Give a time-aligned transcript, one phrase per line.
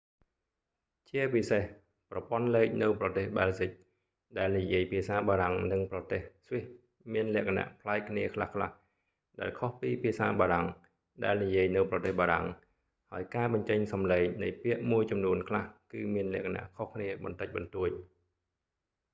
[1.09, 1.63] ជាពិសេស
[2.11, 3.71] ប្រព័ន្ធលេខនៅប្រទេស បែលហ្ស៊ិក
[4.37, 6.65] ដែលនិយាយភាសាបារាំង និងប្រទេស ស្វីស
[7.13, 8.75] មានលក្ខណៈប្លែកគ្នាខ្លះៗ
[9.39, 10.67] ដែលខុសពីភាសាបារាំង
[11.23, 12.45] ដែលនិយាយនៅប្រទេសបារាំង
[13.11, 17.89] ហើយការបញ្ចេញសំឡេងនៃពាក្យមួយចំនួនខ្លះ គឺមានលក្ខណៈខុសគ្នាបន្តិចបន្តួច